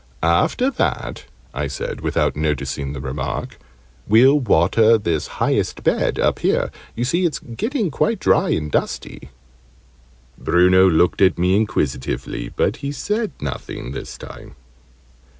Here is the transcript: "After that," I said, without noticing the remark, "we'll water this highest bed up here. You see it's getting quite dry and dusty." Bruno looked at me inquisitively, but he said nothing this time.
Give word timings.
"After 0.23 0.71
that," 0.71 1.25
I 1.53 1.67
said, 1.67 2.01
without 2.01 2.35
noticing 2.35 2.93
the 2.93 2.99
remark, 2.99 3.59
"we'll 4.07 4.39
water 4.39 4.97
this 4.97 5.27
highest 5.37 5.83
bed 5.83 6.17
up 6.17 6.39
here. 6.39 6.71
You 6.95 7.05
see 7.05 7.23
it's 7.23 7.37
getting 7.37 7.91
quite 7.91 8.19
dry 8.19 8.49
and 8.49 8.71
dusty." 8.71 9.29
Bruno 10.39 10.89
looked 10.89 11.21
at 11.21 11.37
me 11.37 11.55
inquisitively, 11.55 12.49
but 12.55 12.77
he 12.77 12.91
said 12.91 13.31
nothing 13.39 13.91
this 13.91 14.17
time. 14.17 14.55